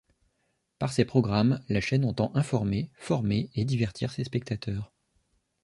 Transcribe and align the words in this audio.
Par 0.79 0.91
ses 0.91 1.05
programmes, 1.05 1.63
la 1.69 1.79
chaîne 1.79 2.05
entend 2.05 2.31
informer, 2.35 2.89
former 2.95 3.51
et 3.53 3.65
divertir 3.65 4.09
ses 4.09 4.23
téléspectateurs. 4.23 4.91